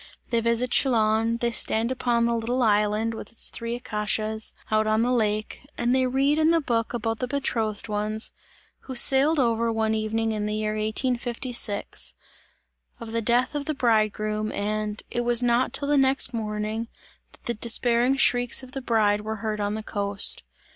[0.31, 5.03] They visit Chillon, they stand upon the little island, with its three acacias out on
[5.03, 8.31] the lake and they read in the book about the betrothed ones,
[8.85, 12.15] who sailed over one evening in the year 1856;
[12.99, 16.87] of the death of the bridegroom, and: "it was not till the next morning,
[17.33, 20.41] that the despairing shrieks of the bride were heard on the coast!"